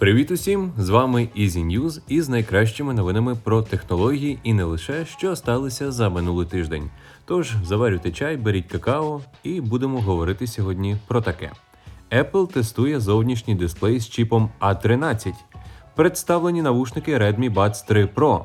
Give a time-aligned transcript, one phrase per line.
[0.00, 0.72] Привіт усім!
[0.78, 6.08] З вами Easy News із найкращими новинами про технології і не лише що сталося за
[6.08, 6.90] минулий тиждень.
[7.24, 11.52] Тож заварюйте чай, беріть какао і будемо говорити сьогодні про таке.
[12.12, 15.32] Apple тестує зовнішній дисплей з чіпом A13.
[15.96, 18.44] Представлені навушники Redmi Buds 3 Pro.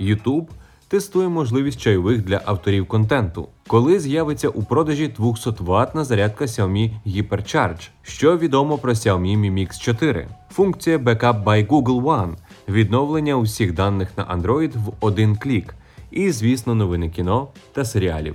[0.00, 0.46] YouTube
[0.88, 3.48] тестує можливість чайових для авторів контенту.
[3.66, 7.88] Коли з'явиться у продажі 200 ватна зарядка Xiaomi HyperCharge?
[8.02, 10.28] Що відомо про Xiaomi Mi Mix 4?
[10.50, 12.34] Функція Backup by Google One,
[12.68, 15.74] відновлення усіх даних на Android в один клік.
[16.10, 18.34] І, звісно, новини кіно та серіалів.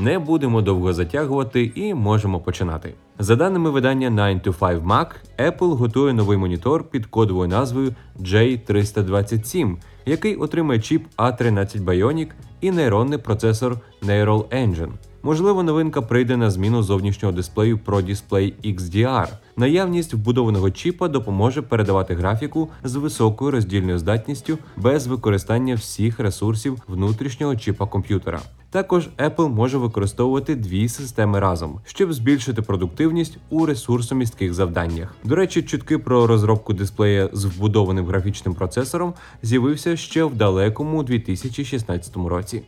[0.00, 2.94] Не будемо довго затягувати і можемо починати.
[3.18, 5.06] За даними видання 9 to 5 Mac,
[5.38, 9.76] Apple готує новий монітор під кодовою назвою J327,
[10.06, 12.28] який отримає чіп A13 Bionic
[12.60, 14.90] і нейронний процесор Neural Engine.
[15.22, 19.28] Можливо, новинка прийде на зміну зовнішнього дисплею Pro Display XDR.
[19.56, 27.56] Наявність вбудованого чіпа допоможе передавати графіку з високою роздільною здатністю без використання всіх ресурсів внутрішнього
[27.56, 28.40] чіпа комп'ютера.
[28.70, 35.14] Також Apple може використовувати дві системи разом, щоб збільшити продуктивність у ресурсомістких завданнях.
[35.24, 42.16] До речі, чутки про розробку дисплея з вбудованим графічним процесором з'явився ще в далекому 2016
[42.16, 42.62] році.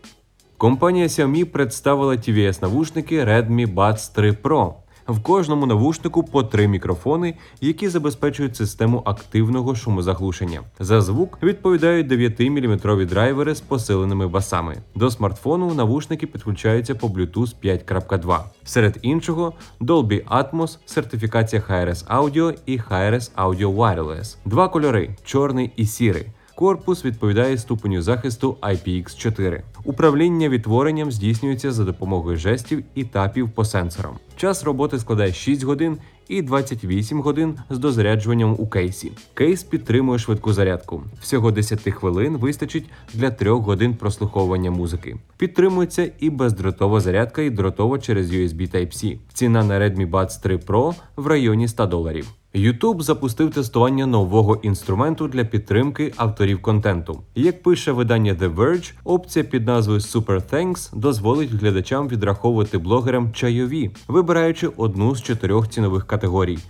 [0.56, 4.72] Компанія Xiaomi представила tvs навушники Redmi Buds 3 Pro.
[5.10, 10.60] В кожному навушнику по три мікрофони, які забезпечують систему активного шумозаглушення.
[10.80, 14.76] За звук відповідають 9-мм драйвери з посиленими басами.
[14.94, 18.40] До смартфону навушники підключаються по Bluetooth 5.2.
[18.64, 24.36] Серед іншого Dolby Atmos, сертифікація HRS Audio і HRS Audio Wireless.
[24.44, 26.26] Два кольори чорний і сірий.
[26.60, 29.60] Корпус відповідає ступеню захисту IPX4.
[29.84, 34.18] Управління відтворенням здійснюється за допомогою жестів і тапів по сенсорам.
[34.36, 35.98] Час роботи складає 6 годин
[36.30, 39.12] і 28 годин з дозаряджуванням у кейсі.
[39.34, 41.02] Кейс підтримує швидку зарядку.
[41.20, 42.84] Всього 10 хвилин вистачить
[43.14, 45.16] для 3 годин прослуховування музики.
[45.36, 49.18] Підтримується і бездротова зарядка, і дротова через USB Type-C.
[49.32, 52.26] Ціна на Redmi Buds 3 Pro в районі 100 доларів.
[52.54, 57.20] YouTube запустив тестування нового інструменту для підтримки авторів контенту.
[57.34, 63.90] Як пише видання The Verge, опція під назвою Super Thanks дозволить глядачам відраховувати блогерам чайові,
[64.08, 66.19] вибираючи одну з чотирьох цінових категорій: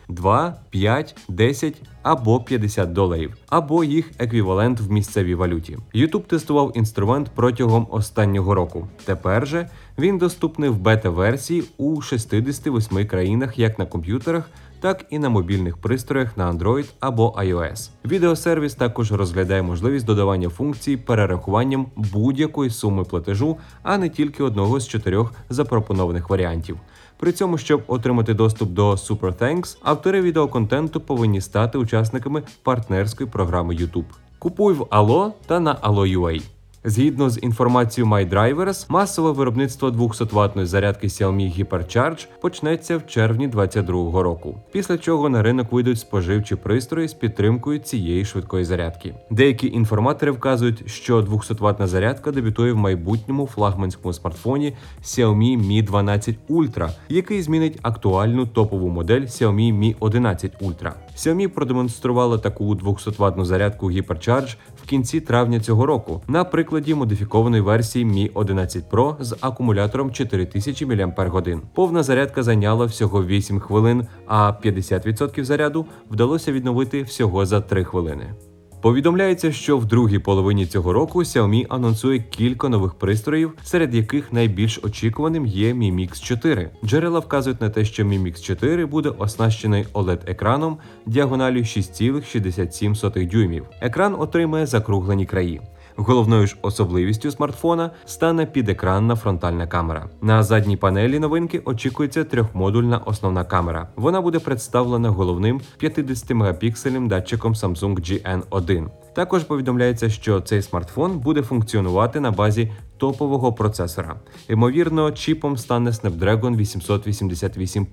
[0.09, 5.79] 2, 5, 10 або 50 доларів, або їх еквівалент в місцевій валюті.
[5.95, 8.89] YouTube тестував інструмент протягом останнього року.
[9.05, 9.69] Тепер же
[9.99, 14.51] він доступний в бета-версії у 68 країнах як на комп'ютерах
[14.81, 17.91] так і на мобільних пристроях на Android або iOS.
[18.05, 24.89] Відеосервіс також розглядає можливість додавання функцій перерахуванням будь-якої суми платежу, а не тільки одного з
[24.89, 26.77] чотирьох запропонованих варіантів.
[27.21, 33.75] При цьому, щоб отримати доступ до Super Thanks, автори відеоконтенту повинні стати учасниками партнерської програми
[33.75, 34.05] YouTube.
[34.39, 36.43] Купуй в Allo та на Allo.ua.
[36.85, 44.57] Згідно з інформацією MyDrivers, масове виробництво 200-ваттної зарядки Xiaomi HyperCharge почнеться в червні 2022 року,
[44.73, 49.15] після чого на ринок вийдуть споживчі пристрої з підтримкою цієї швидкої зарядки.
[49.31, 56.91] Деякі інформатори вказують, що 200-ваттна зарядка дебютує в майбутньому флагманському смартфоні Xiaomi Mi 12 Ultra,
[57.09, 60.93] який змінить актуальну топову модель Xiaomi Mi 11 Ultra.
[61.17, 66.23] Xiaomi продемонструвала таку 200-ваттну зарядку HyperCharge в кінці травня цього року.
[66.29, 71.59] Наприклад, прикладі модифікованої версії Mi 11 Pro з акумулятором 4000 мАч.
[71.75, 78.35] Повна зарядка зайняла всього 8 хвилин, а 50% заряду вдалося відновити всього за 3 хвилини.
[78.83, 84.81] Повідомляється, що в другій половині цього року Xiaomi анонсує кілька нових пристроїв, серед яких найбільш
[84.83, 86.71] очікуваним є Mi Mix 4.
[86.85, 93.67] Джерела вказують на те, що Mi Mix 4 буде оснащений oled екраном діагоналю 6,67 дюймів.
[93.81, 95.61] Екран отримає закруглені краї.
[96.03, 100.09] Головною ж особливістю смартфона стане підекранна фронтальна камера.
[100.21, 103.89] На задній панелі новинки очікується трьохмодульна основна камера.
[103.97, 108.87] Вона буде представлена головним 50-мегапіксельним датчиком Samsung GN1.
[109.13, 114.17] Також повідомляється, що цей смартфон буде функціонувати на базі топового процесора.
[114.49, 117.87] Ймовірно, чіпом стане Snapdragon 888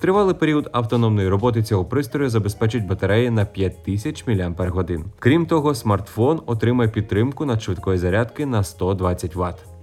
[0.00, 5.00] Тривалий період автономної роботи цього пристрою забезпечить батареї на 5000 мАч.
[5.18, 9.76] Крім того, смартфон отримає підтримку надшвидкої зарядки на 120 Вт.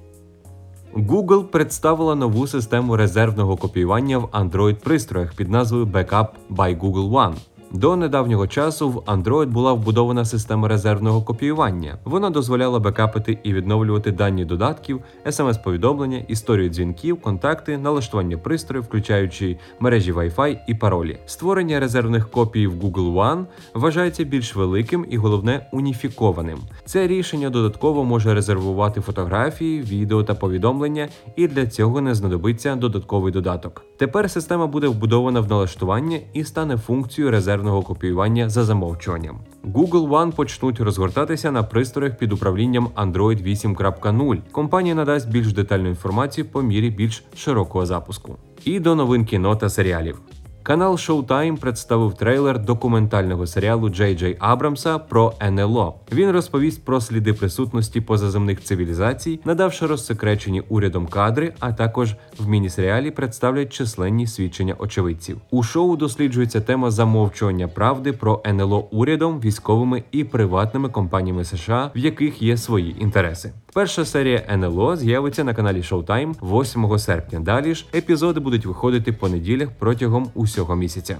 [0.95, 7.35] Google представила нову систему резервного копіювання в Android пристроях під назвою Backup by Google One.
[7.73, 11.97] До недавнього часу в Android була вбудована система резервного копіювання.
[12.05, 20.13] Вона дозволяла бекапити і відновлювати дані додатків, смс-повідомлення, історію дзвінків, контакти, налаштування пристроїв, включаючи мережі
[20.13, 21.17] Wi-Fi і паролі.
[21.25, 26.59] Створення резервних копій в Google One вважається більш великим і головне уніфікованим.
[26.85, 33.33] Це рішення додатково може резервувати фотографії, відео та повідомлення, і для цього не знадобиться додатковий
[33.33, 33.85] додаток.
[33.97, 39.39] Тепер система буде вбудована в налаштування і стане функцією резервного копіювання за замовчуванням.
[39.63, 44.41] Google One почнуть розгортатися на пристроях під управлінням Android 8.0.
[44.51, 48.35] Компанія надасть більш детальну інформацію по мірі більш широкого запуску.
[48.65, 50.21] І до новин кіно та серіалів.
[50.63, 55.95] Канал Showtime представив трейлер документального серіалу Джей Джей Абрамса про НЛО.
[56.11, 63.11] Він розповість про сліди присутності позаземних цивілізацій, надавши розсекречені урядом кадри, а також в міні-серіалі
[63.11, 65.41] представлять численні свідчення очевидців.
[65.51, 71.97] У шоу досліджується тема замовчування правди про НЛО урядом, військовими і приватними компаніями США, в
[71.97, 73.53] яких є свої інтереси.
[73.73, 77.39] Перша серія НЛО з'явиться на каналі Showtime 8 серпня.
[77.39, 81.17] Далі ж епізоди будуть виходити по неділях протягом усього місяця.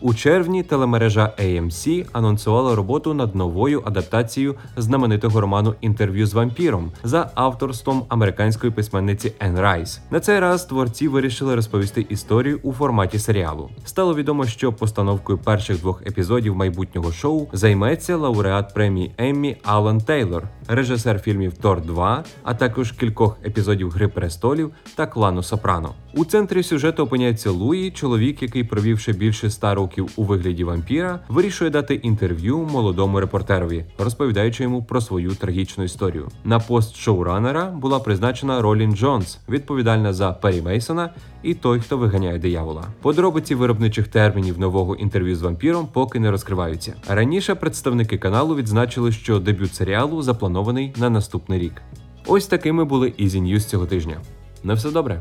[0.00, 7.30] У червні телемережа AMC анонсувала роботу над новою адаптацією знаменитого роману Інтерв'ю з вампіром за
[7.34, 10.00] авторством американської письменниці Енн Райс.
[10.10, 13.70] На цей раз творці вирішили розповісти історію у форматі серіалу.
[13.84, 20.48] Стало відомо, що постановкою перших двох епізодів майбутнього шоу займеться лауреат премії Еммі Алан Тейлор,
[20.68, 25.94] режисер фільмів Тор 2, а також кількох епізодів Гри престолів та клану Сопрано.
[26.16, 31.70] У центрі сюжету опиняється Луї, чоловік, який, провівши більше ста років у вигляді вампіра, вирішує
[31.70, 36.28] дати інтерв'ю молодому репортерові, розповідаючи йому про свою трагічну історію.
[36.44, 41.10] На пост шоуранера була призначена Ролін Джонс, відповідальна за Пері Мейсона
[41.42, 42.84] і той, хто виганяє диявола.
[43.02, 46.94] Подробиці виробничих термінів нового інтерв'ю з вампіром поки не розкриваються.
[47.08, 51.82] Раніше представники каналу відзначили, що дебют серіалу запланований на наступний рік.
[52.26, 54.16] Ось такими були Easy News цього тижня.
[54.64, 55.20] На все добре.